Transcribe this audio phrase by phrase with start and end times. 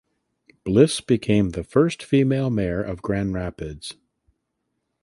[0.63, 3.95] Bliss became the first female mayor of Grand Rapids.